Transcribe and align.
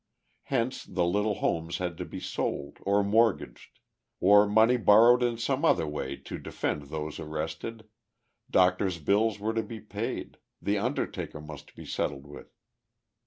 Hence 0.45 0.83
the 0.83 1.05
little 1.05 1.35
homes 1.35 1.77
had 1.77 1.95
to 1.99 2.05
be 2.05 2.19
sold 2.19 2.79
or 2.87 3.03
mortgaged, 3.03 3.77
or 4.19 4.47
money 4.47 4.75
borrowed 4.75 5.21
in 5.21 5.37
some 5.37 5.63
other 5.63 5.85
way 5.85 6.15
to 6.15 6.39
defend 6.39 6.85
those 6.89 7.19
arrested, 7.19 7.87
doctors' 8.49 8.97
bills 8.97 9.37
were 9.37 9.53
to 9.53 9.61
be 9.61 9.79
paid, 9.79 10.37
the 10.59 10.79
undertaker 10.79 11.39
must 11.39 11.75
be 11.75 11.85
settled 11.85 12.25
with. 12.25 12.47